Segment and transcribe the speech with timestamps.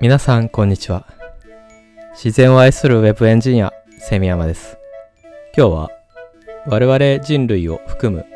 [0.00, 1.06] 皆さんこんにちは。
[2.12, 4.76] 自然を愛するウェブエンジニアセミヤマです。
[5.56, 5.90] 今日は
[6.66, 8.26] 我々人類を含む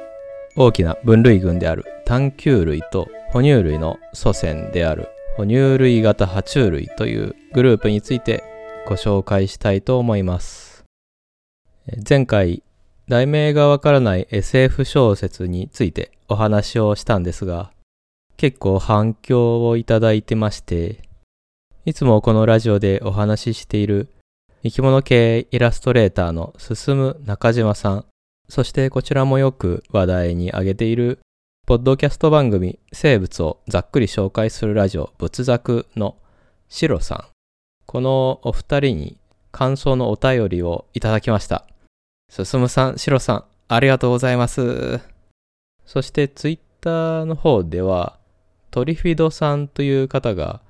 [0.57, 8.43] 大きな分類群である単球類と哺乳類の祖先である哺乳類型爬虫類というグループについて
[8.89, 10.85] ご紹介したいと思います。
[12.09, 12.63] 前回
[13.09, 17.71] 題名がわからない SF 小説についてお話をしたんですが
[18.37, 21.03] 結構反響をいただいてまして
[21.85, 24.09] いつもこのラジオでお話ししている
[24.63, 28.05] 生き物系イラストレーターの進む中島さん
[28.49, 31.21] そしてこちらもよく話題に挙げている
[31.67, 36.17] ポッドキャスト番組生物をざっくり紹介するラジオ仏作の
[36.69, 37.25] シロさん。
[37.87, 39.19] このお二人に
[39.51, 41.67] 感想のお便りをいただきました。
[42.31, 45.01] 進むさんシロさんありがとうございます。
[45.85, 48.16] そしてツイッターの方では
[48.77, 50.61] トリフィドさんという方が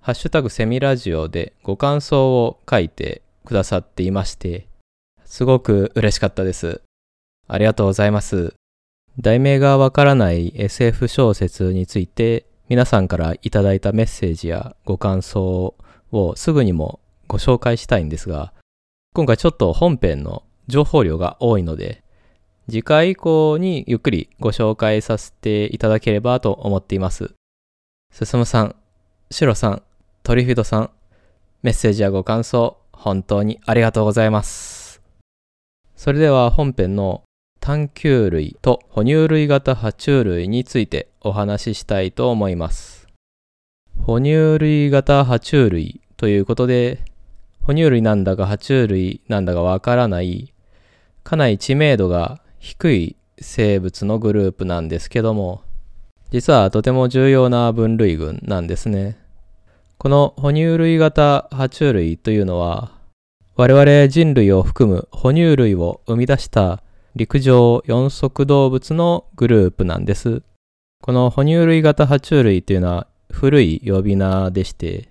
[0.00, 4.66] ハッシュタグセミラジオでご感想を書いてくださっていまして
[5.24, 6.82] すごく嬉しかったです
[7.46, 8.52] ありがとうございます。
[9.20, 15.76] 題名がわからない SF 小説について皆さんからいただいたメッセージやご感想
[16.10, 18.52] をすぐにもご紹介したいんですが、
[19.14, 22.02] 今回ちょっと本編の情報量が多いので、
[22.68, 27.35] 次回以降にゆっくりご紹介させていただければと思っています。
[28.12, 28.74] 進さん、
[29.30, 29.82] シロさん、
[30.22, 30.90] トリフィドさん、
[31.62, 35.02] メッセージやご感想、本当にありがとうございます。
[35.96, 37.22] それでは本編の
[37.60, 43.06] 単球類と哺乳類型爬虫類についてお話ししたいと思います。
[44.04, 47.04] 哺乳類型爬虫類ということで、
[47.62, 50.54] 哺乳類なんだか爬虫類なんだかわからない、
[51.22, 55.65] かなり知名度が低い生物のグループなんですけども、
[56.30, 59.16] 実はとても重要な分類群なんですね。
[59.98, 62.92] この哺乳類型爬虫類というのは、
[63.54, 66.82] 我々人類を含む哺乳類を生み出した
[67.14, 70.42] 陸上四足動物のグループなんです。
[71.00, 75.08] この哺乳類型爬虫類というのは古い呼び名でして、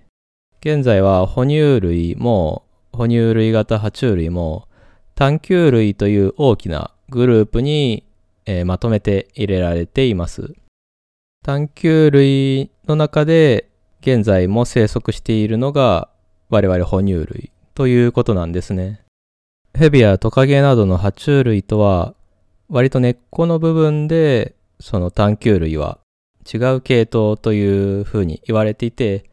[0.60, 4.68] 現在は哺乳類も哺乳類型爬虫類も
[5.14, 8.04] 単球類という大きなグループに、
[8.44, 10.54] えー、まとめて入れられています。
[11.46, 13.68] 単球類の中で
[14.00, 16.08] 現在も生息しているのが
[16.48, 19.02] 我々哺乳類ということなんですね。
[19.72, 22.16] ヘビやトカゲなどの爬虫類とは
[22.68, 26.00] 割と根っこの部分でその単球類は
[26.52, 29.30] 違う系統というふうに言われていて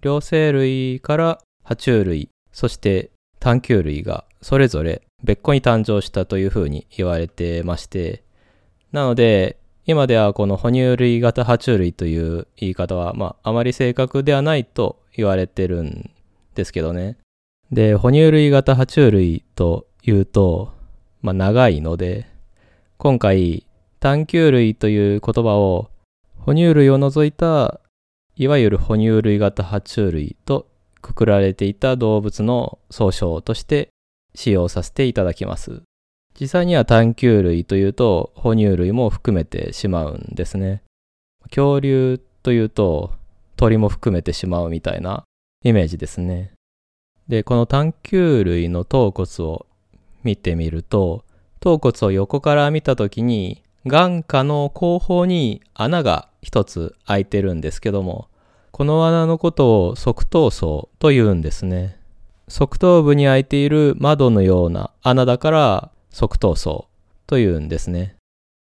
[0.00, 8.22] 両生類から爬虫類そして単球類がそれぞれ別個に誕生したというふうに言われてまして
[8.90, 16.10] なので今ではこの哺乳類型爬虫類という言い方はまああまり正確ではないと言われてるん
[16.54, 17.16] ですけどね
[17.72, 20.74] で、哺乳類型爬虫類というと、
[21.22, 22.26] まあ、長いので、
[22.98, 23.66] 今回、
[23.98, 25.90] 単球類という言葉を、
[26.38, 27.80] 哺乳類を除いた、
[28.36, 30.68] いわゆる哺乳類型爬虫類と
[31.00, 33.88] くくられていた動物の総称として
[34.34, 35.82] 使用させていただきます。
[36.42, 40.82] 実際には単球類というと、哺乳類も含めてしまうんですね。
[41.44, 43.12] 恐竜というと、
[43.54, 45.22] 鳥も含めてしまうみたいな
[45.62, 46.50] イメージですね。
[47.28, 49.66] で、この単球類の頭骨を
[50.24, 51.24] 見てみると、
[51.60, 58.26] 頭骨を横から見た時に、眼下の後方に穴が一つ開いてるんですけども、
[58.72, 62.00] この穴のことを側頭層と言うんですね。
[62.48, 66.88] 側頭部に開いている窓のような穴だから側頭層
[67.26, 68.16] と言うんですね。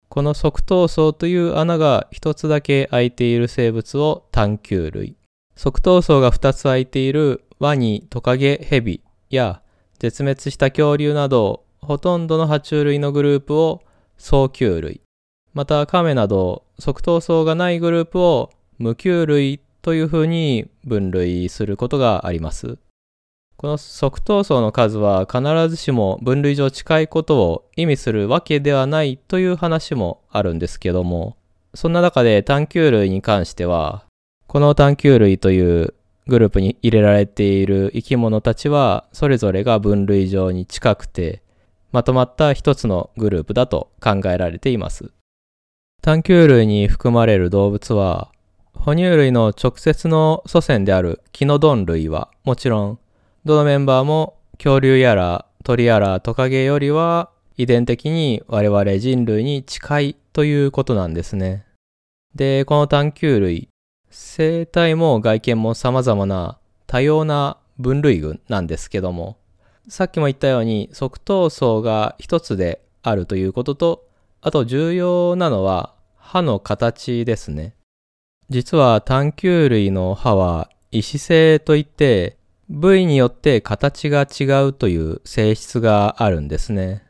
[0.09, 5.16] この側頭層という穴が一つだけ開いている生物を単球類。
[5.56, 9.62] 側頭層が二つ開いているワニ、トカゲ、ヘビや
[9.98, 13.82] 絶滅した恐竜などほとんどの爬虫類のグループを
[14.16, 15.00] 早球類、
[15.54, 22.78] またカメなど側頭層がないグループを無球類というふうに分類することがあります。
[23.60, 31.37] この側頭層の数は必ずしも分類上近いことを意味するわけではないという話もあるんですけども、
[31.75, 34.05] そんな中で単球類に関しては、
[34.46, 35.94] この単球類という
[36.28, 41.43] グループに入れられている生き物たちはそれぞれが分類上に近くて
[41.90, 45.11] まとまった一つのグループだと考えられています。
[46.00, 48.31] 単球類に含まれる動物は
[48.72, 52.99] 哺乳類の直接の祖先であるキノドン類はもちろん
[53.49, 61.65] どのメンバーも恐竜やら鳥やらトカゲよりは遺伝的に我々人類に近いということなんですね。
[62.35, 63.71] で、この単球類
[64.11, 69.39] 生態も外見も様々な多様な分類群なんですけども、
[69.89, 74.09] さっきも言ったように側頭層が一つであるということと、
[74.43, 77.73] あと重要なのは歯の形ですね。
[78.50, 82.38] 実は探求類の歯は石性といって
[82.70, 87.03] 部位によって形が違うという性質があるんですね。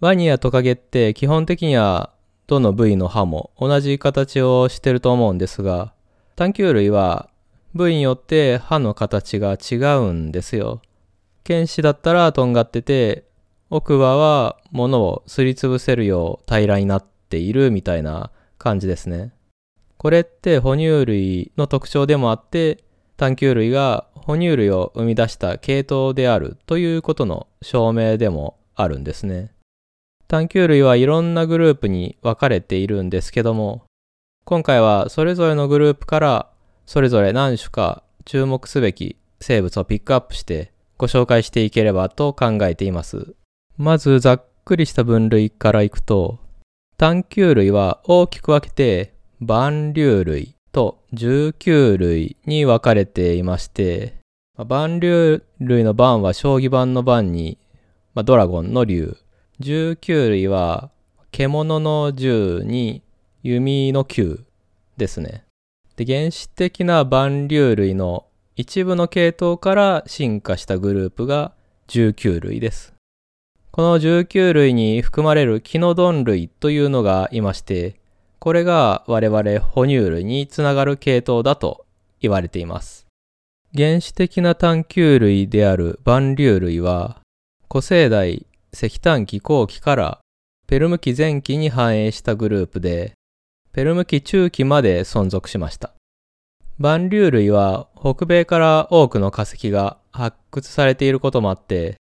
[0.00, 2.10] ワニやトカゲって基本的には
[2.46, 5.92] どの部位の歯も同じ形をしてると思うんですが、
[6.36, 7.28] 探求類は
[7.74, 10.80] 部位によって歯の形が違うんですよ。
[11.42, 13.24] 剣士だったらとんがってて、
[13.68, 19.32] 奥歯は物をすりつぶせるよう平らになっているみたいな感じですね。
[19.98, 22.84] これって哺乳類の特徴でもあって、
[23.16, 29.52] 探求類が哺乳類を生み出した系統であるということの証明でもあるんですね。
[30.28, 33.84] 探求類はいろんなグループに分かれているんですけども、
[34.46, 36.50] 今回はそれぞれのグループから
[36.86, 43.34] それぞれ何種か注目すべき生物をピックアップしてご紹介していければと考えています。
[43.76, 46.38] まずざっくりした分類からいくと、
[46.96, 54.14] 探求類は大きく分けて万流類と十九類に分かれていまして、
[54.56, 57.58] 万流類の番は将棋盤の番に、
[58.12, 59.16] まあ、ドラゴンの竜。
[59.60, 60.90] 十九類は
[61.30, 63.02] 獣の十に
[63.44, 64.44] 弓の九
[64.96, 65.44] ですね。
[65.94, 68.26] で、原始的な万流類の
[68.56, 71.52] 一部の系統から進化したグループが
[71.86, 72.94] 19類です。
[73.70, 78.00] この19類に含まれるキノドン類というのがいまして、
[78.44, 81.86] これが我々哺乳類につながる系統だと
[82.20, 83.06] 言われています。
[83.74, 87.22] 原始的な探求類である万流類は、
[87.70, 90.20] 古生代石炭紀後期から
[90.66, 93.14] ペルム紀前期に繁栄したグループで、
[93.72, 95.94] ペルム紀中期まで存続しました。
[96.76, 101.96] 万流類は北米から多くの化石が発掘されていることもあって、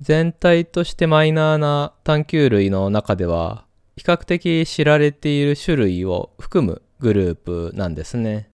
[0.00, 3.64] 全体としてマイナーな探求類の中では
[4.00, 8.48] 比較的知られている種類を含むグループなんですね。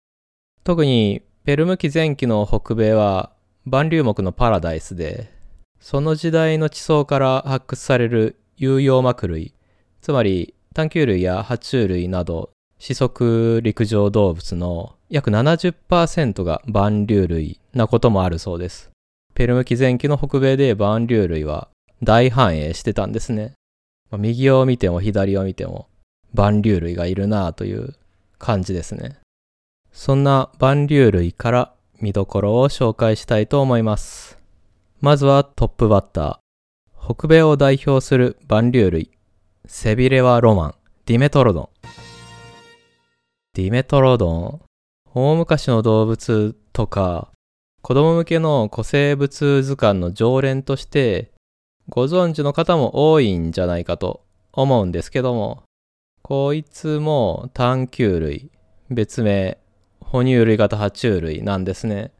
[0.63, 3.33] 特にペルム紀前期の北米は
[3.65, 5.33] 万流木のパラダイスで、
[5.81, 9.53] その時代の地層から発掘される有用膜類、
[9.99, 18.91] つまり探求類や爬虫類など四足陸上動物の約70%が万流類なこともあるそうです。
[19.33, 21.67] ペルム紀前期の北米で万流類は
[22.01, 23.55] 大繁栄してたんですね。
[24.17, 25.87] 右を見ても左を見ても
[26.33, 27.95] 万流類がいるなという
[28.37, 29.17] 感じですね。
[29.91, 34.37] そんな万流類から見どころを紹介したいと思います。
[34.99, 37.15] まずはトップバッター。
[37.15, 39.11] 北米を代表する万流類。
[39.65, 40.75] セビレワロマン、
[41.05, 41.69] ディメトロドン。
[43.53, 44.61] ディメトロドン。
[45.13, 47.29] 大昔の動物とか、
[47.81, 51.32] 子供向けの古生物図鑑の常連として
[51.89, 55.63] ご存知の方も多いんじゃないかと思うんですけども、
[56.21, 58.49] こいつも探求類、
[58.89, 59.57] 別名、
[59.99, 62.11] 哺乳類型爬虫類なんですね。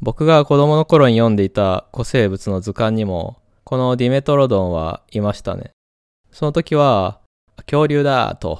[0.00, 5.70] 僕が子供の頃に読んでいた古生物の図鑑にも、このディメトロドンはいましたね。
[6.30, 7.20] その時は、
[7.66, 8.58] 恐竜だと、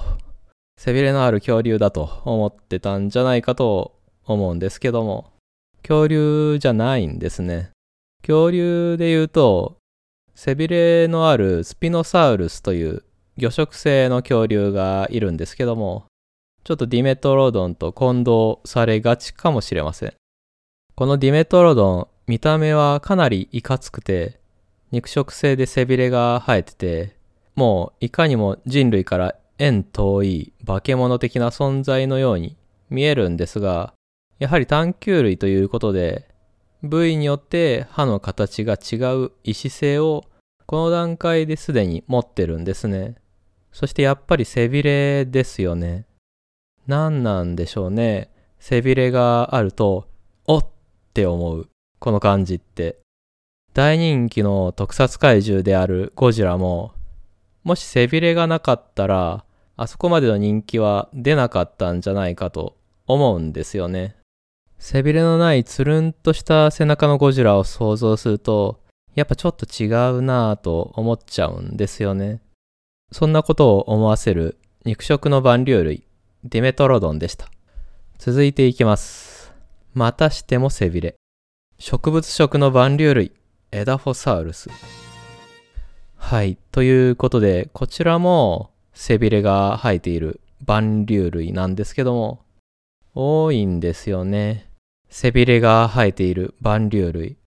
[0.77, 5.33] 背びれのある恐竜だと思ってたんじゃないかと思うんですけども、
[5.81, 7.71] 恐竜じゃないんですね。
[8.21, 9.77] 恐竜で言うと、
[10.35, 13.03] 背びれのあるスピノサウルスという
[13.37, 16.05] 魚食性の恐竜がいるんですけども、
[16.63, 20.13] ちょっとディメトロドンと混同されがちかもしれません。
[20.95, 24.39] このディメトロドン、見た目はかなりいかつくて、
[24.91, 27.17] 肉食性で背びれが生えてて、
[27.55, 32.57] もういかにも人類から縁遠い化け物的な存在のように
[32.89, 33.93] 見えるんですが、
[34.39, 36.27] やはり探求類ということで、
[36.83, 40.25] 部位によって歯の形が違う意思性を
[40.65, 43.15] この段階ですでに持ってるんですね。
[43.71, 46.05] そしてやっぱり背びれですよね。
[46.85, 48.29] 何なんでしょうね。
[48.59, 50.07] 背びれがあると、
[50.45, 50.65] おっ
[51.13, 51.69] て思う。
[51.99, 52.99] この感じって。
[53.73, 56.93] 大人気の特撮怪獣であるゴジラも、
[57.63, 59.45] もし背びれがなかったら、
[59.77, 62.75] あそこまでの人気は出なかったんじゃないかと
[63.07, 64.15] 思うんですよね。
[64.83, 68.81] 背びれのないつるんとした背中のゴジラを想像すると、
[69.15, 72.41] やっぱちょっと違うなぁと思っちゃうんですよね。
[73.09, 76.03] そんなことを思わせる肉食の万流類、
[76.43, 77.49] デメトロドンでした。
[78.17, 79.53] 続いていきます。
[79.93, 81.15] またしても背びれ。
[81.79, 83.31] 植物食の万流類、
[83.71, 84.69] エダフォサウルス。
[86.17, 86.57] はい。
[86.73, 92.41] ということで、こちらも背びれが生えている万流類なんですけども、
[93.15, 94.72] 多いんですよね。
[95.15, 97.37] 背びれが生えている蛮竜類。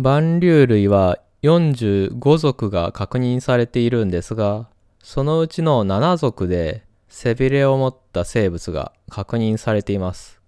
[0.00, 4.68] 蛮竜類は45族が確認されているんですが、
[5.02, 10.40] そのうちの7族で背びれを持った生物が確認されています。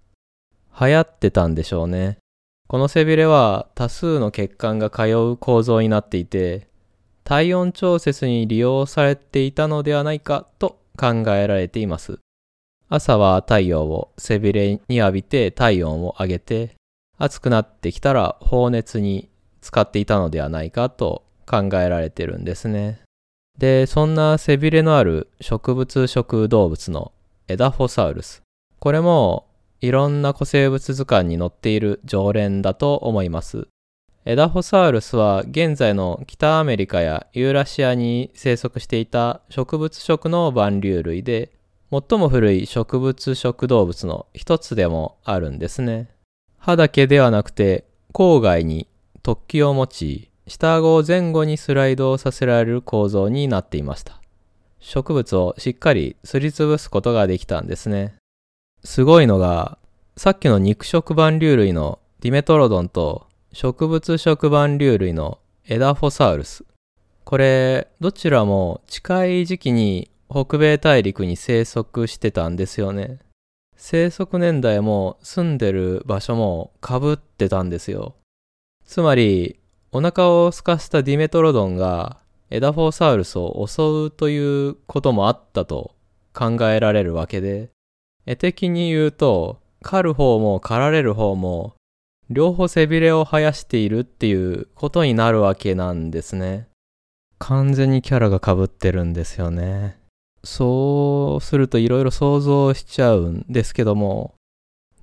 [0.81, 2.19] 流行ってたんでしょうね。
[2.69, 6.69] この背びれは多数の血管が通う構造になっていて、
[7.25, 12.21] 体温調節に利用されていたのではないかと考えられています。
[12.89, 16.75] 朝は太陽を背びれに浴びて体温を上げて、
[17.19, 19.29] 暑くなってきたら放熱に
[19.61, 23.01] 使っていたのではないかと考えられてるんですね。
[23.59, 27.13] で、そんな背びれのある植物食動物の
[27.49, 28.43] エダフォサウルス。
[28.79, 29.47] これも
[29.81, 33.69] いろんな古生物図鑑に載っている常連だと思います。
[34.25, 41.51] エダホサウルスは現在の北アメリカやユーラシアに生息していた植物食の蛮流類で、
[41.91, 46.09] 最も古い植物食動物の一つでもあるんですね。
[46.59, 48.87] 歯だけではなくて、郊外に
[49.23, 54.21] 突起を持ち、下顎を前後にスライドさせられる構造になっていました。
[54.81, 58.15] 植物をしっかりすりつぶすことができたんですね。
[58.85, 59.79] すごいのが、
[60.17, 66.65] さっきの肉食蛮流類のディメトロドンと植物食蛮流類のエダフォサウルス。
[67.25, 73.19] これ、どちらも近い時期に北米大陸に生息してたんですよね。
[73.77, 78.17] 生息年代も住んでる場所も被ってたんですよ。
[78.85, 79.59] つまり、
[79.91, 82.19] お腹を空かせたディメトロドンが
[82.51, 85.95] エダフォーサウルスを襲うということもあったと
[86.35, 87.71] 考えられるわけで、
[88.27, 91.75] 絵的に言うと、狩る方も狩られる方も、
[92.29, 96.69] 両方背びれを生やしているっていうことになるわけなんですね。
[97.39, 99.99] 完全にキャラが被ってるんですよね。
[100.45, 104.35] そうするといろいろ想像しちゃうんですけども、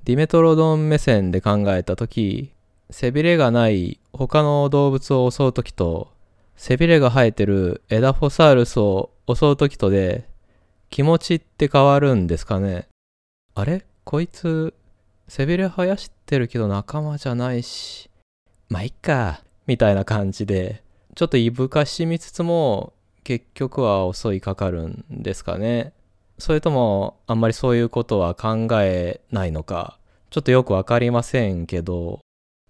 [0.03, 2.51] ディメトロドン目線で考えたとき、
[2.89, 6.13] 背びれがない他の動物を襲うときと、
[6.55, 10.29] 背びれが生えてるエダフォサウルスを襲うときとで、
[10.89, 12.87] 気持ちって変わるんですかね？
[13.55, 13.83] あれ？
[14.03, 14.73] こいつ、
[15.27, 18.09] 背びれ生やしてるけど仲間じゃないし、
[18.69, 20.83] まあ、いっか、みたいな感じで、
[21.15, 22.93] ちょっといぶかしみつつも、
[23.25, 25.93] 結局は襲いかかるんですかね。
[26.37, 29.97] それとも、あんまりそういうことは考えないのか、
[30.29, 32.19] ちょっとよくわかりませんけど、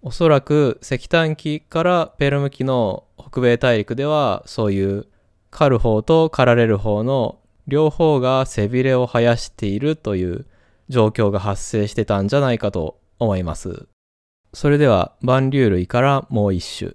[0.00, 5.06] おそらく石炭紀からペルム紀の北米大陸では、そういう
[5.50, 10.46] 狩る方と狩られる方の両方が背びれを生やしているという
[10.88, 13.88] 状況が発生してたんじゃないかと思います。
[14.54, 16.92] それでは、盤竜類からもう一種。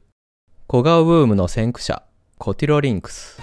[0.65, 2.01] 小顔ブームの先駆者、
[2.43, 3.39] コティロリンクス。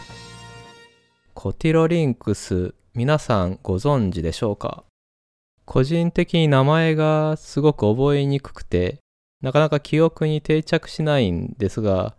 [1.32, 4.82] コティロリンクス、皆さんご存知でしょうか？
[5.66, 8.98] 個人的に名前がすごく覚えにくくて、
[9.40, 12.16] なかなか記憶に定着しないんですが、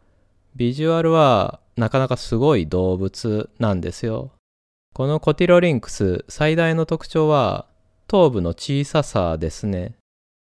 [0.56, 4.32] ビジュアルはなかなかすごい動物なんですよ。
[4.94, 7.66] このコティロリンクス最大の特徴は
[8.08, 9.96] 頭部の小ささですね。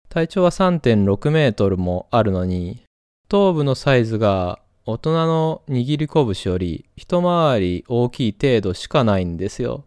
[0.08, 2.82] 体長は3.6メートルもあるのに、
[3.28, 9.86] 頭部のサイズが大人の握り拳より一回り大きい程度しかないんですよ。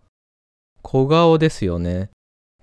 [0.81, 2.09] 小顔ですよね。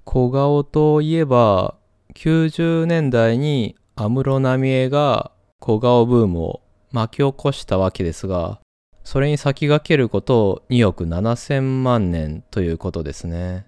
[0.02, 1.76] 小顔といえば、
[2.14, 8.60] 90年代に安室奈美恵が小顔ブームを巻き起こしたわけですが、
[9.04, 13.66] それに先駆けること2億7000万年ということですね。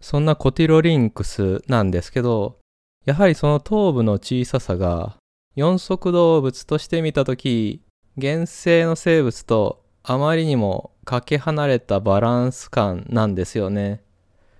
[0.00, 2.58] そんなコティロリンクスなんですけど、
[3.04, 5.16] やはりその頭部の小ささが、
[5.54, 7.82] 四足動物として見たとき、
[8.20, 14.02] 原生の生物とあまりにもかけ離れたバランス感なんですよね。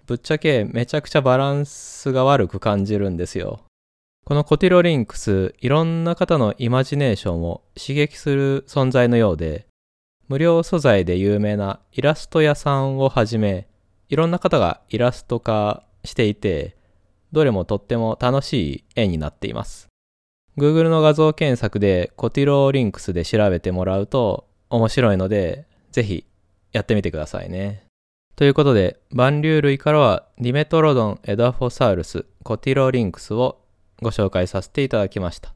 [0.07, 3.61] ぶっちゃけめちゃくちゃバランスが悪く感じるんですよ。
[4.25, 9.67] このコティロリンクス、いろんな方のイマジネーションを刺激する存在のようで、
[10.29, 13.67] 無料素材で有名なイラスト屋さんをはじめ、
[14.09, 16.77] いろんな方がイラスト化していて、
[17.33, 19.92] どれもとっても楽しい絵になっています。
[20.59, 26.27] Google の画像検索でコティローリンクスで調べてもらうと面白いので、ぜひ
[26.73, 27.85] やってみてくださいね。
[28.37, 33.61] ということで、盤竜類からはディメトロドン、エダフォサウルス、コティローリンクスを
[34.01, 35.55] ご紹介させていただきました。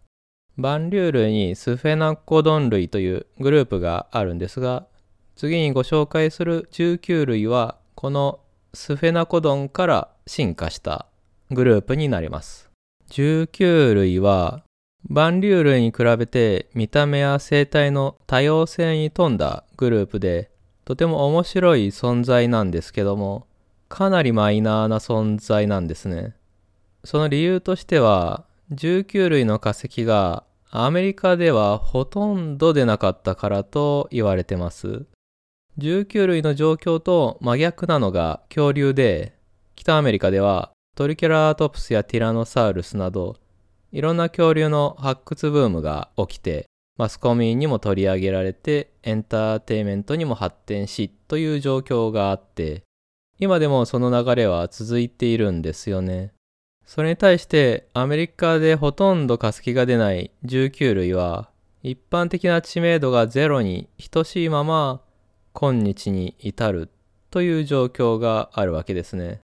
[0.57, 4.87] 盤竜類にスフェナコドン類というグループがあるんですが、
[5.37, 8.41] 次にご紹介する獣弓類はこの
[8.73, 11.07] スフェナコドンから進化した
[11.51, 12.71] グループになります。
[13.11, 14.63] 獣弓類は、
[15.09, 20.51] 盤竜類に比べて見た目や生態の多様性に富んだグループで、
[20.85, 23.47] とても面白い存在なんですけども、
[23.89, 26.35] かなりマイナーな存在なんですね。
[27.05, 35.07] その理由としては、19類の化石がアメリカではほとんど出なかったからと言われてます。
[35.79, 39.37] 19類の状況と真逆なのが恐竜で、
[39.77, 43.37] 北アメリカではトリケラトプスやティラノサウルスなど、
[43.93, 46.67] いろんな恐竜の発掘ブームが起きて、
[46.99, 52.83] マスコミにも取り上げられて、エンターテイメントにも発展し、という状況があって、
[53.39, 56.33] 今でもその流れは続いているんですよね。
[56.87, 61.51] それに対してアメリカでほとんど化石が出ない19類は
[61.83, 65.03] 一般的な知名度がゼロに等しいまま
[65.53, 66.91] 今日に至る
[67.31, 69.41] という状況があるわけですね。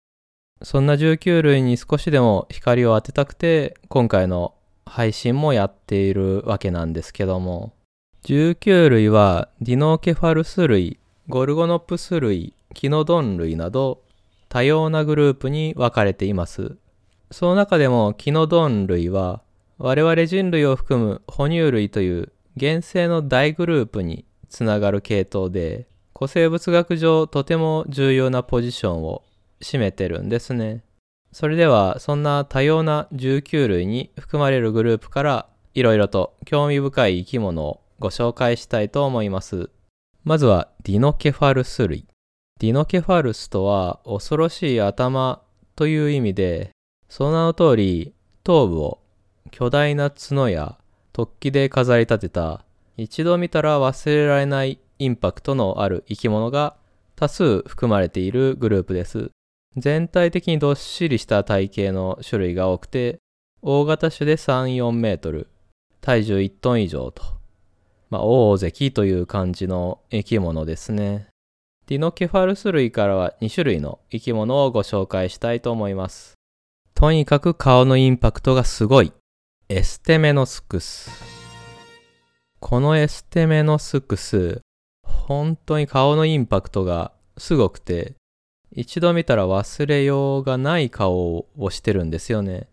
[0.63, 4.55] そんな19類に少しでも光を当てたくて今回の
[4.87, 7.73] 配信もやっているわけなんですけども
[8.25, 10.99] 19類はディノーケファルス類、
[11.29, 14.03] ゴルゴノプス類、キノドン類など
[14.49, 16.77] 多様なグループに分かれています。
[17.31, 19.43] その中でもキノドン類は
[19.79, 25.87] 我々人類を含む哺乳類という原生の大グループにつながる系統で
[26.17, 29.23] 古生物学上とても重要なポジションを
[29.61, 30.83] 占めてるんですね。
[31.33, 39.71] それではそんな多様な19類に含まれるグループからいろいろと興味深い生き物をご紹介したいと思います。
[40.25, 42.07] まずはディノケファルス類。
[42.59, 45.43] ディノケファルスとは恐ろしい頭
[45.75, 46.71] という意味で
[47.09, 49.01] その名の通り、頭部を
[49.51, 50.79] 巨大な角や
[51.13, 52.65] 突起で飾り立てた、
[52.97, 56.77] 一度見たら忘れられないインパクトのある生き物が
[57.15, 59.31] 多数含まれているグループです。
[59.77, 63.19] 全体的にどっしりした体型の種類が多くて、
[63.61, 65.49] 大型種で3、4メートル、
[66.01, 67.23] 体重1トン以上と、
[68.11, 71.29] まあ、大関という感じの生き物ですね。
[71.87, 76.35] ディノケファルス類からは2種類の生き物をご紹介したいと思います。
[76.95, 79.13] とにかく顔のインパクトがすごい。
[79.69, 81.11] エステメノスクス。
[82.61, 84.61] このエステメノスクス、
[85.03, 88.15] 本当に顔のインパクトがすごくて、
[88.73, 92.69] 一度見たら忘れようがない顔をしてるんですよね。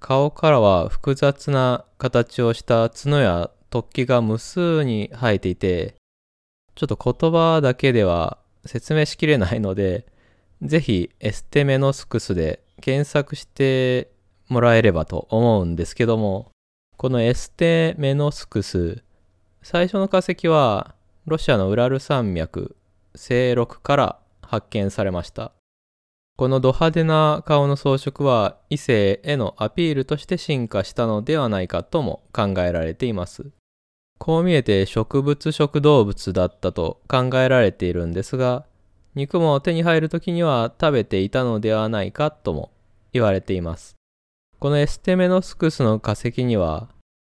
[0.00, 5.94] 顔からは複雑な形をした角や突起が無数に生えていて、
[6.74, 10.06] ちょっと言葉だけでは説明しきれないので、
[10.62, 14.10] ぜひエステメノスクスで検索して
[14.48, 16.50] もらえればと思うんですけども、
[16.96, 19.02] このエステメノスクス、
[19.62, 20.94] 最初の化石は
[21.26, 22.76] ロシアのウラル山脈
[23.14, 24.19] 西6から
[24.50, 25.52] 発見されました。
[26.36, 33.50] このド派手な顔の装飾は異性へのアピールとして進化したのではないかとも考えられています。
[34.18, 38.64] こう見えて植物食動物だったと考えられているんですが、
[39.14, 42.72] 肉も手に入る時には食べていたのではないかとも
[43.12, 43.94] 言われています。
[44.58, 46.88] このエステメノスクスの化石には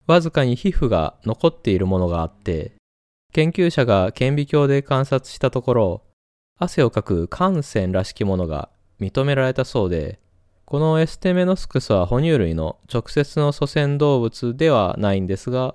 [0.07, 2.71] わずかに皮膚が残っているものがあって
[3.33, 6.01] 研究者が顕微鏡で観察したところ
[6.59, 8.69] 汗をかく汗腺らしきものが
[8.99, 10.19] 認められたそうで
[10.65, 15.73] このエステメノスクスは哺乳類の直接の祖先動物ではないんですが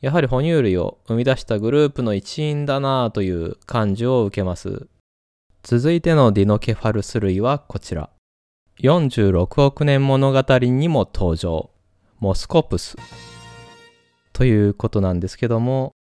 [0.00, 4.86] やはり哺乳類を生み出したグループの一員だなぁという感じを受けます。
[5.62, 8.10] 続いてのディノケファルス類はこちら。
[8.80, 11.70] 46億年物語にも登場。
[12.20, 12.96] モスコプス。
[14.32, 15.92] ということなんですけども、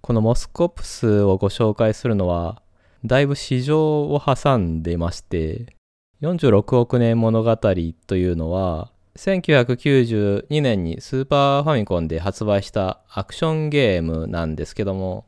[0.00, 2.62] このモスコプスをご紹介するのは、
[3.04, 5.76] だいぶ市場を挟んでまして、
[6.22, 15.26] 46億年物語というのは、1992年にスーパーファミコンで発売したアクションゲームなんですけども、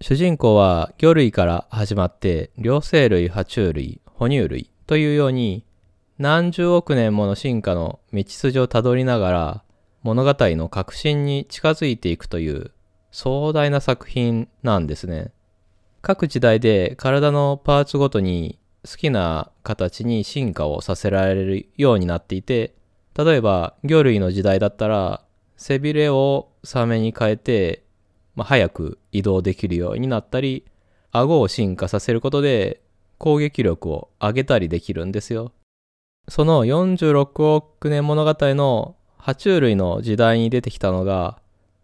[0.00, 5.64] 主人公は魚類から始まって両生類、爬虫類、哺乳類というように
[6.18, 9.64] 何十億年もの進化の道筋をたどりながら
[10.02, 12.72] 物語の核心に近づいていくという
[13.10, 15.32] 壮大な作品なんですね。
[16.06, 22.76] 各時代で体のパーツごとに好きな形に進化をさせられるようになっていて、
[23.18, 25.24] 例えば魚類の時代だったら
[25.56, 27.82] 背びれをサメに変えて
[28.36, 30.64] まあ、早く移動できるようになったり、
[31.10, 32.82] 顎を進化させることで
[33.18, 35.52] 攻撃力を上げたりできるんですよ。
[36.28, 41.40] その46億年物語の爬虫類の時代に出てきたのが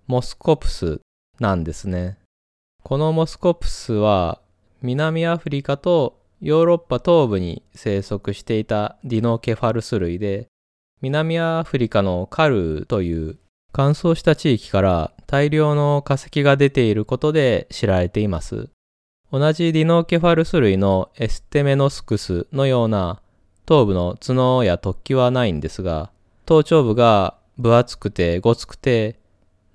[0.06, 1.00] モスコプス
[1.40, 2.18] なんですね。
[2.84, 4.40] このモスコプスは
[4.82, 10.48] 南アフリカとヨーロッパ東部に生息していたディノケファルス類で
[11.00, 13.36] 南アフリカのカルーという
[13.72, 18.68] 乾燥した地域から大量の化石が出ていることで知られています。
[19.30, 23.22] 同じディノケファルス類のエステメノスクスのような
[23.64, 26.10] 頭部の角や突起はないんですが、
[26.44, 29.18] 頭頂部が分厚くてごつくて、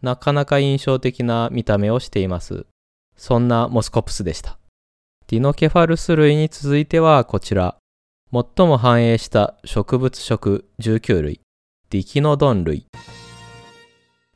[0.01, 2.67] なかなか印象的な見た目をしています。
[3.17, 4.57] そんなモスコプスでした。
[5.27, 7.75] ディノケファルス類に続いてはこちら。
[8.31, 11.41] 最も繁栄した植物食19類、
[11.89, 12.85] ディキノドン類。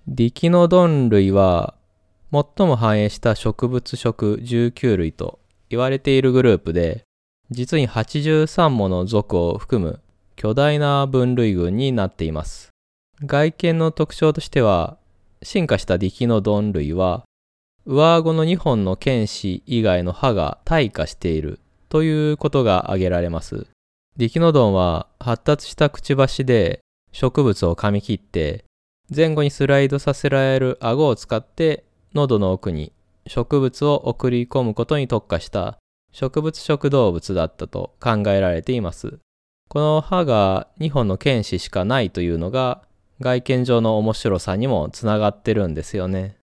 [0.07, 1.75] ディキノドン類は、
[2.31, 5.39] 最も繁栄した植物食19類と
[5.69, 7.03] 言われているグループで、
[7.49, 9.99] 実に83もの属を含む
[10.37, 12.69] 巨大な分類群になっています。
[13.25, 14.97] 外見の特徴としては、
[15.43, 17.23] 進化したディキノドン類は、
[17.87, 23.67] 上顎の2本の剣士以外の歯が退化しているということが挙げられます。
[24.17, 28.65] ディキノドンは発達したくちばしで植物を噛み切って
[29.13, 32.93] 前後にスライドさせられる顎を使って喉の奥に
[33.25, 35.77] 植物を送り込むことに特化した
[36.11, 39.17] 植物食動物だったと考えられています。
[39.69, 42.83] この歯が2本の剣士しかないというのが
[43.21, 46.40] 外見上の面白さにもつながってるんですよね。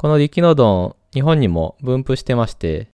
[0.00, 2.86] このディキノドン、日本にも分布してまして、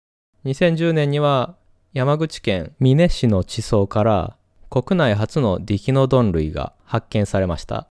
[0.46, 1.58] 2010年には
[1.92, 4.38] 山口県美祢市の地層から
[4.70, 7.88] 国内初のディキノドン類が発見されました。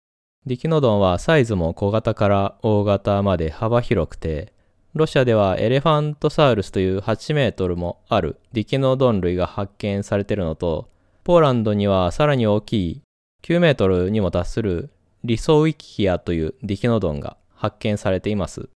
[0.46, 4.54] ディキノドンはサイズも小型から大型まで幅広くて、
[4.94, 10.88] ロシアではエレファントサウルスという8メートルもあるディキノドン類が発見されているのと、
[11.24, 13.02] ポーランドにはさらに大きい
[13.42, 14.92] 9メートルにも達する
[15.24, 18.70] リソウィキアというディキノドンが発見されています。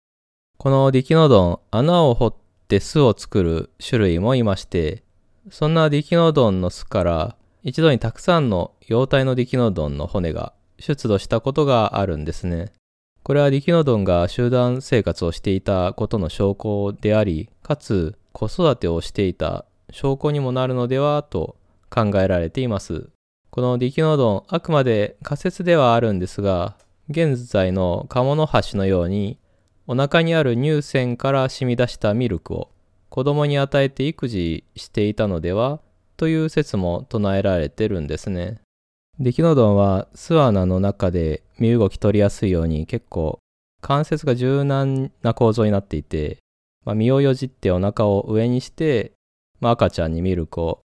[0.63, 2.36] このディキノドン、穴を掘っ
[2.69, 5.04] て巣を作る種類もいまして、
[5.52, 12.71] そんなディキノドンの巣から一度にたくさんの幼体のディキノドンの骨が出土したことがあるんですね。
[13.23, 21.58] これはディキノドンが集団生活をしていたことの証拠であり、かつ子育てをしていた証拠にもなるのではと
[21.89, 23.10] 考えられています。
[23.49, 26.78] このディキノドン、あくまで仮説ではあるんですが、
[27.10, 29.38] 現在のカモノハシのように、
[29.86, 32.69] お腹にある乳腺から染み出したミルクを
[33.10, 35.82] 子供に与えて育児していたのでは
[36.15, 38.62] という説も唱えられてるんですね。
[39.19, 43.39] デキノドンは巣穴の中で身動き取りやすいように結構
[43.82, 46.38] 関節が柔軟な構造になっていて、
[46.86, 49.12] まあ、身をよじってお腹を上にして、
[49.60, 50.80] まあ、赤ちゃんにミルクを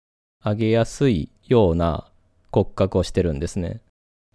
[0.41, 2.09] あげやすいような
[2.51, 3.81] 骨格をしてるんですね。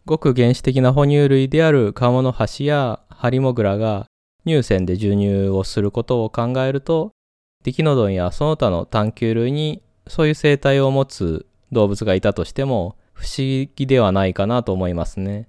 [0.05, 4.07] ごく原始的な哺乳類であるカモノハシやハリモグラが
[4.47, 7.13] 乳腺で授乳をすることを考えると
[7.65, 15.49] ディキノドンやその他の探求類にそういう生態を持つ動物がいたとしても不思議ではないかなと思いますね。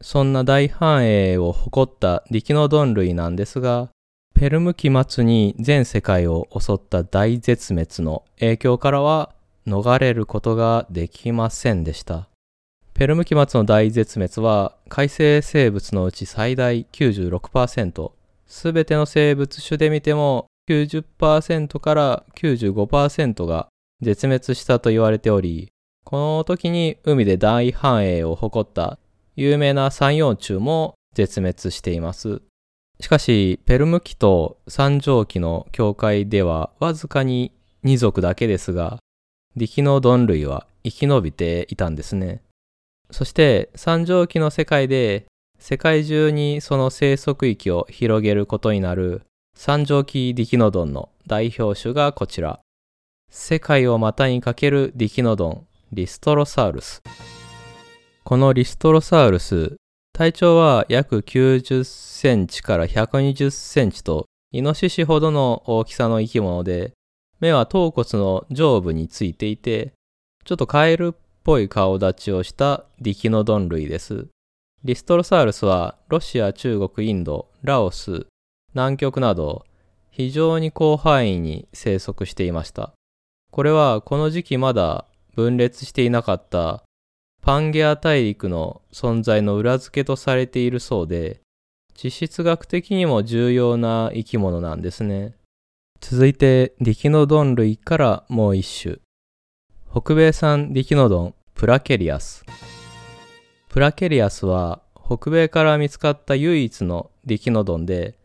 [0.00, 3.90] そんな大繁栄を誇ったディキノドン類なんですが、
[4.34, 9.32] ペルム期末に全世界を襲った大絶滅の影響からは
[9.66, 12.28] 逃れることができませんでした。
[12.94, 18.12] ペルム期末の大絶滅は海生生物のうち最大96%、
[18.52, 23.68] すべての生物種で見ても90%から95%が
[24.02, 25.72] 絶滅したと言われており、
[26.04, 28.98] この時に海で大繁栄を誇った
[29.36, 32.42] 有名な三葉虫も絶滅しています。
[33.00, 37.52] しかし、ペルム紀と三畳紀の境界ではわずかに
[37.84, 38.98] 2族だけですが、
[39.56, 42.42] ディキノドン類は生き延びていたんですね。
[43.10, 45.24] そして三畳紀の世界で
[45.64, 49.22] 世界中にその生息域を広げることになる
[49.56, 52.58] 三畳紀ディキノドンの代表種がこちら。
[53.30, 57.00] 世界を股にかけるディキノドン、リストロサウルス。
[58.24, 59.76] このリストロサウルス、
[60.12, 66.92] 体長は約90センチから120センチと、イノシシほどの大きさの生き物で、
[67.38, 69.92] 目は頭骨の上部についていて、
[70.44, 74.26] ちょっとカエルっぽい顔立ちをしたディキノドン類です。
[74.84, 78.26] リストロサウルスはロシア、中国、インド、ラオス、
[78.74, 79.64] 南極など
[80.10, 82.92] 非常に広範囲に生息していました。
[83.52, 86.82] これはこの時期まだ分裂していなかった
[87.42, 91.40] パンゲア大陸の存在の裏付けとされているそうで、
[91.94, 95.34] 地質学的にも重要な生き物なんですね。
[96.00, 98.96] 続いて、ディキノドン類からもう一種。
[99.92, 102.44] 北米産ディキノドン、プラケリアス。
[103.72, 108.18] プラケリアスは北米から見つかった唯一のディキノドンで、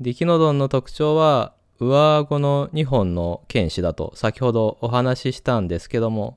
[0.00, 6.36] ディキノドンの特徴は上顎の2本の剣士だと先ほどお話ししたんですけども、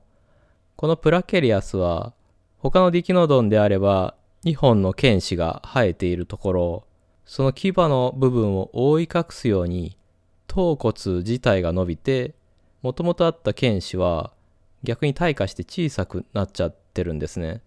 [0.76, 2.12] このプラケリアスは
[2.58, 6.86] 他のディキノドンであれば2本の剣士が生えているところ、
[7.24, 9.98] その牙の部分を覆い隠すように
[10.46, 12.36] 頭骨自体が伸びて、
[12.82, 14.32] もともとあった剣士は
[14.84, 17.65] 逆に退化して小さくなっちゃってるんですね。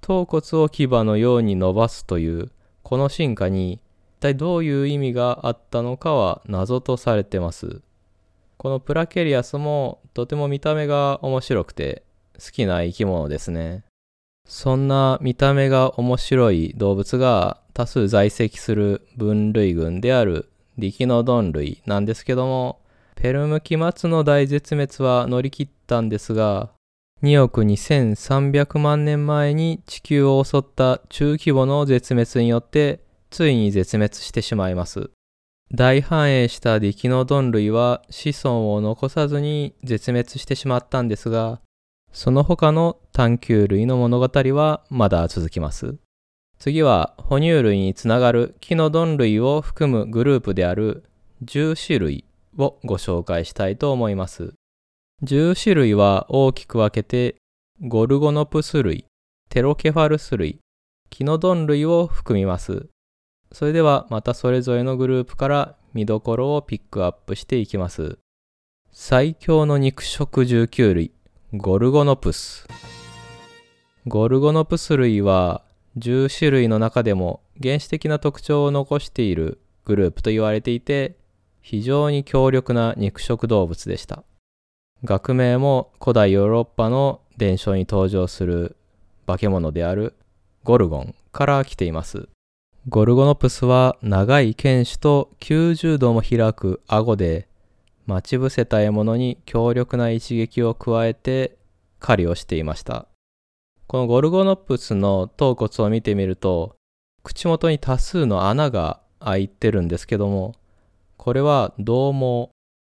[0.00, 2.50] 頭骨を牙のように伸ばすという
[2.82, 7.82] この進化に一体どういう意味があったのかは謎とされてます。
[8.56, 12.02] このプラケリアスもとても見た目が面白くて
[12.34, 13.84] 好きな生き物ですね。
[14.48, 22.80] そんな見た目が面白い動物が多数在籍する分類群であるディキノドン類なんですけども
[23.14, 26.70] ペルム期末の大絶滅は乗り切ったんですが
[27.22, 33.00] 2億2300万年前に地球を襲った中規模の絶滅によって
[33.30, 35.10] ついに絶滅してしまいます。
[35.74, 41.60] 大繁栄したディキノドン類は子孫を残さずに絶滅してしまったんですが、
[42.12, 45.96] その他の探求類の物語はまだ続きます。
[46.58, 51.04] 次は哺乳類につながるキノドン類を含むグループである
[51.42, 52.24] 重種類
[52.56, 54.54] をご紹介したいと思います。
[55.24, 57.36] 10種類は大きく分けて、
[57.80, 59.04] ゴルゴノプス類、
[59.48, 60.60] テロケファルス類、
[61.10, 62.86] キノドン類を含みます。
[63.50, 68.18] それではまたそれぞれのグループから見どころをピックアップしていきます。
[68.92, 71.12] 最強の肉食19類、
[71.52, 72.68] ゴルゴノプス。
[74.06, 75.64] ゴルゴノプス類は
[75.96, 81.16] 10種類の中でも原始的な特徴を残しているグループと言われていて、
[81.60, 84.22] 非常に強力な肉食動物でした。
[85.04, 88.76] 学名も古代ヨーロッパの伝承に登場する
[89.28, 90.14] 化け物である
[90.64, 92.28] ゴルゴンから来ています。
[92.88, 97.46] ゴルゴノプスは長い剣士と90度も開く顎で
[98.06, 101.56] 待ち伏せた獲物に強力な一撃を加えて
[102.00, 103.06] 狩りをしていました。
[103.86, 106.74] このゴルゴノプスの頭骨を見てみると
[107.22, 110.54] 口元に多数の穴が開いてるんですけども
[111.16, 112.50] これは獰猛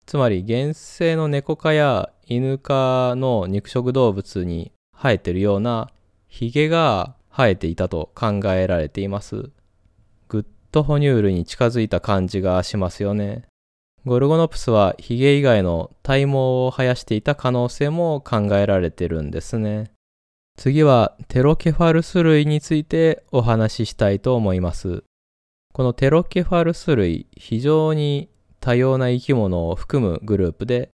[0.10, 5.92] つまり原生の猫科や犬科の肉食動物に生えてるような
[6.28, 9.52] ヒゲが生えていたと考えられています。
[10.28, 13.44] ぐっと哺乳類に近づいた感じがしますよね。
[14.04, 16.32] ゴルゴノプスはヒゲ以外の体毛
[16.66, 19.92] を生やしていた可能性も考えられてるんですね。
[20.58, 25.04] 次はテロケファルス類についてお話ししたいと思います。
[25.72, 28.28] このテロケファルス類非常に
[28.60, 30.90] 多様な生き物を含むグループで、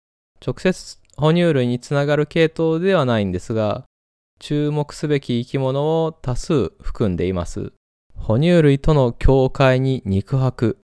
[0.46, 3.84] 直接哺乳類につながる系統ではないんですが、
[4.40, 7.74] 注目すべき生き物を多数含んでいます。
[8.16, 10.78] 哺乳類との境界に肉薄、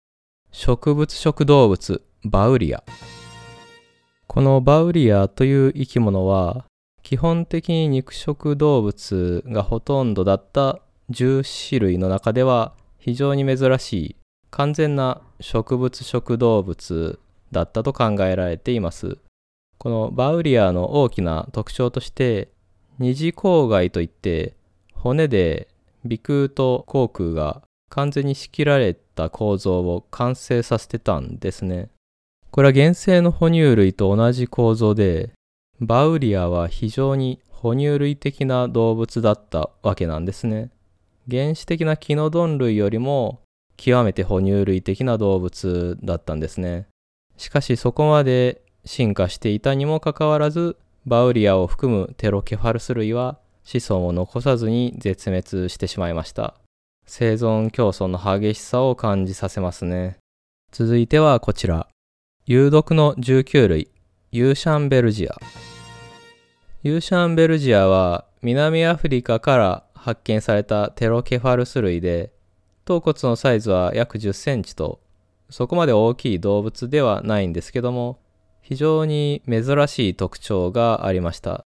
[0.51, 2.83] 植物食動物、バウリア。
[4.27, 6.65] このバウリアという生き物は、
[7.05, 14.17] 基本的に肉食動物がほとんどだった10種類の中では非常に珍しい
[14.57, 17.19] 完全な植物食動物
[17.51, 19.19] だったと考えられています。
[19.79, 22.53] このバウリアの大きな特徴として
[23.01, 24.55] 二次口外といって
[24.93, 25.67] 骨で
[26.05, 31.89] 鼻腔と口腔が完全に仕切られた構造を完成させてたんですね。
[32.53, 35.33] これは原生の哺乳類と同じ構造で
[35.81, 40.71] バウリアは非常に哺乳類的な動物だったわけなんですね。
[41.29, 43.41] 原始的なキノドン類よりも
[43.77, 46.87] 極めて哺乳類的な動物だったんですね。
[47.37, 56.55] しかしそこまで進化していたにもかかわらず、バウリアを含むテロケファルス類は子孫を残さずに絶滅してしまいました。
[57.07, 60.17] 生存競争の激しさを感じさせますね。
[60.73, 61.89] 続いてはこちら。
[62.47, 63.91] 有毒の19類、
[64.33, 65.35] ユーシャンベルジア。
[66.83, 72.34] ユーシャンベルジアは南アフリカから発見されたテロケファルス類で、
[72.85, 75.01] 頭骨のサイズは約10センチと、
[75.51, 78.19] そこまで大きい動物ではないんですけども、
[78.61, 81.65] 非常に珍しい特徴がありました。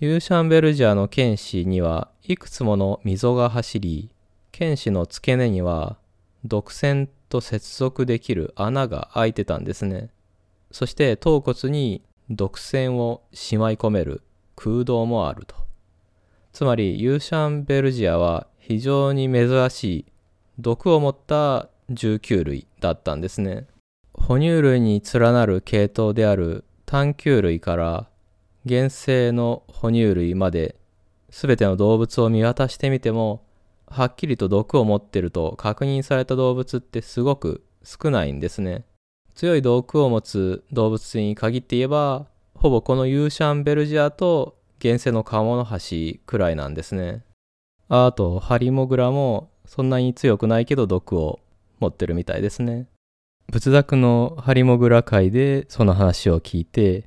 [0.00, 4.10] ユーシャンベルジアの剣士にはいくつもの溝が走り、
[4.52, 5.98] 剣士の付け根には
[6.44, 10.10] 毒腺と接続できる穴が開いてたんですね。
[10.70, 14.22] そして頭骨に毒腺をしまい込める
[14.54, 15.56] 空洞もあると。
[16.52, 20.04] つまりユーシャンベルジアは非常に珍しい
[20.58, 23.66] 毒を持った19類だったんですね。
[24.12, 28.08] 哺乳類に連なる系統である探求類から
[28.68, 30.76] 原生の哺乳類まで
[31.30, 33.44] 全ての動物を見渡してみても
[33.86, 38.84] はっきりと毒を持ってると確認された動物ってすごく少ないんですね。
[39.34, 47.22] 強い毒を持つ動物に限って言えばほぼこのユーシャンベルジアと原生のカモノハシくらいなんですね。
[47.88, 51.40] あとハリモグラもそんなに強くないけど毒を
[51.78, 52.86] 持ってるみたいですね。
[53.52, 57.06] 仏作のハリモグラ会でその話を聞いて、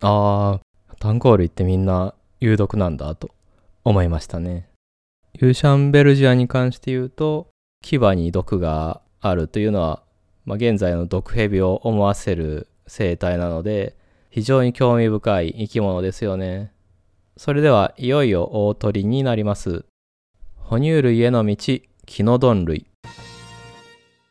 [0.00, 3.30] ああ、炭鉱類ってみんな有毒なんだと
[3.84, 4.68] 思いましたね。
[5.34, 7.48] ユーシャンベルジアに関して言うと、
[7.82, 10.02] 牙に毒があるというのは、
[10.46, 13.94] まあ、現在の毒蛇を思わせる生態なので、
[14.30, 16.72] 非常に興味深い生き物ですよね。
[17.36, 19.84] それではいよいよ大鳥になります。
[20.56, 21.56] 哺乳類への道、
[22.10, 22.86] キノドン類。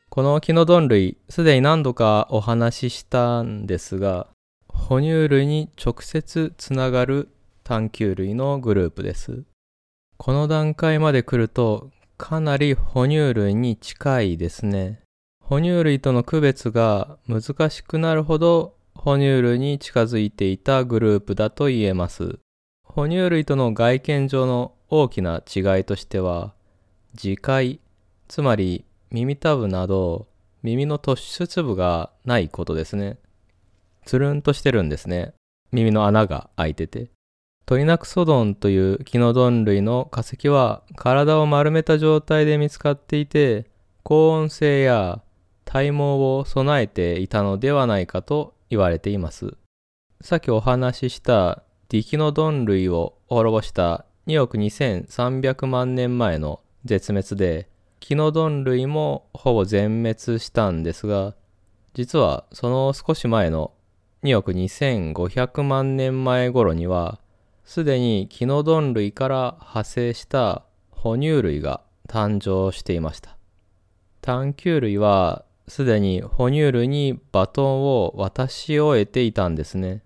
[0.09, 4.27] このキノドン類、すでに何度かお話ししたんですが、
[4.67, 7.29] 哺乳類に直接つながる
[7.63, 9.43] 探求類のグループです。
[10.17, 15.03] この段階まで来るとかなり哺乳類に近いですね。
[15.45, 22.39] 哺乳類との区別が難しくなるほど哺乳類に近づいていたグループだと言えます。
[22.83, 26.56] 哺乳類との外見上の大きな違いとしては、
[27.19, 27.79] 耳介、
[28.27, 30.27] つまり耳たぶなど
[30.61, 33.17] 耳の突出部がないことですね。
[34.05, 35.33] つるんとしてるんですね。
[35.71, 37.09] 耳の穴が開いてて。
[37.65, 43.65] トリナクソドンというキノドン類の化石は体を丸めた状態で見つかっていて、
[44.03, 45.21] 高温性や
[45.65, 49.57] 体毛を備えていたのではないかと言われています。
[50.21, 57.69] さっきお話ししたディキノドン類を滅ぼした2億2300万年前の絶滅で、
[57.99, 61.35] キノドン類もほぼ全滅したんですが、
[61.93, 63.71] 実はその少し前の
[64.23, 67.19] 2億2500万年前頃には、
[67.65, 73.37] すでにキノドン類から派生した哺乳類が誕生していました。
[74.21, 80.01] 探求類はすでに哺乳類にバトンを渡し終えていたんですね。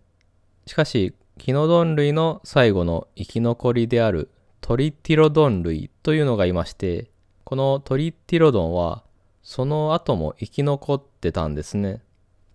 [0.65, 4.29] しかし、キノドン類の最後の生き残りである
[4.61, 7.09] トリティロドン類というのがいまして、
[7.43, 9.03] このトリティロドンは
[9.43, 12.01] その後も生き残ってたんですね。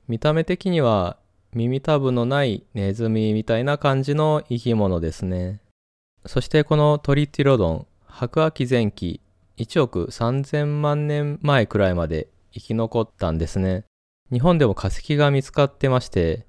[0.09, 1.19] 見た目的には
[1.53, 5.61] 耳たぶのないネズミみたいな感じの生き物ですね。
[6.25, 9.21] そしてこのトリティロドン、白亜紀前期
[9.59, 13.85] 1億3000万年前くらいまで生き残ったんですね。
[14.31, 16.47] 日本でも化石が見つかってまして、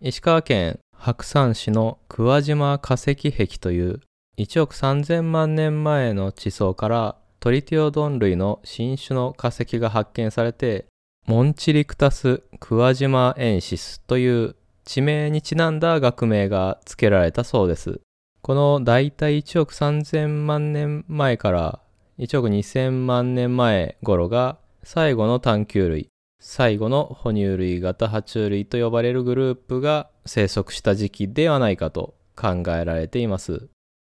[0.00, 4.00] 石川県白山市の桑島化石壁という
[4.38, 10.86] 1億3000万年前の地層からトリティオドン類の新種の化石が発見されて
[11.26, 18.00] モンチリクタス・クワジマエンシスという地名にちなんだ学名が付けられたそうです。
[18.40, 21.80] この大体1億3000万年前から
[22.20, 26.08] 1億2000万年前頃が最後の探求類、
[26.40, 33.68] 最後の哺乳類型爬虫類と呼ばれるグループが生息した時期ではないかと考えられています。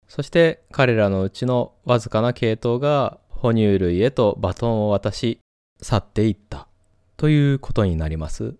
[0.08, 5.40] そして彼らのうちのわずかな系統が哺乳類へとバトンを渡し
[5.82, 6.68] 去っていった
[7.16, 8.54] ということになります。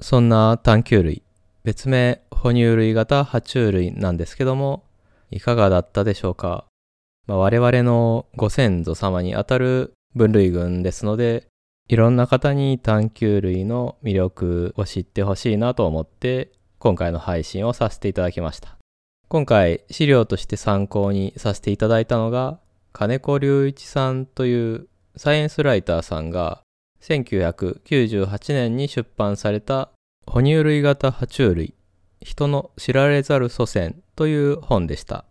[0.00, 1.22] そんな探求類、
[1.64, 4.84] 別名哺乳類型爬虫類なんですけども、
[5.30, 6.66] いかがだったでしょうか、
[7.26, 11.46] まあ、我々のご先祖様にあたる分類群ですので、
[11.88, 18.75] いろんな方に探求類の魅力を知ってほしいなと思って今回の配信をさせていただきました。
[19.28, 22.60] 今回資料として参考にさせていただいたのが
[22.92, 26.62] 金子隆一さんというサイエンスライターさんが
[27.02, 29.90] 1998年に出版された
[30.26, 31.74] 哺乳類型爬虫類
[32.20, 35.24] 人の知られざる祖先という本でした。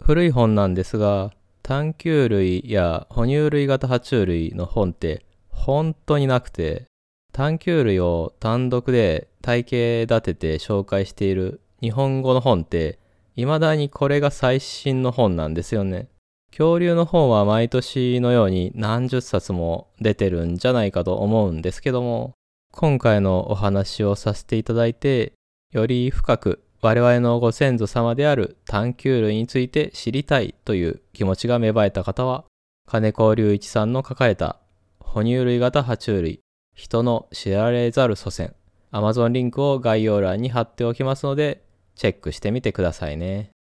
[0.00, 6.86] 古い本なんですが、探求類や哺乳類型爬虫類の本って本当になくて、
[7.32, 12.98] 探求類を単独で体系立てて紹介している日本語の本って、
[13.36, 16.08] 未だにこれが最新の本なんですよね。
[16.50, 22.34] 恐竜の本は毎年のように何十冊も出てるんじゃないかと思うんですけども、
[22.70, 25.32] 今回のお話をさせていただいて、
[25.72, 32.44] より深く我々のご先祖様である探求類について知りたいという気持ちが芽生えた方は、
[32.86, 34.60] 金子隆一さんの書かれた
[35.00, 36.40] 哺乳類型爬虫類、
[36.74, 38.54] 人の知られざる祖先、
[38.92, 43.54] Amazon リンクを概要欄に貼っておきますので、チェックしてみてくださいね。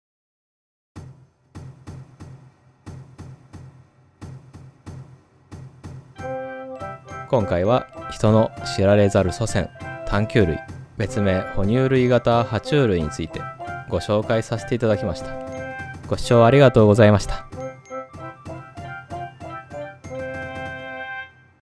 [7.33, 9.67] 今回は人の知られざる祖先
[10.05, 10.59] 探求類
[10.97, 13.41] 別名哺乳類型爬虫類について
[13.89, 15.33] ご紹介させていただきました
[16.07, 17.52] ご視聴ありがとうございました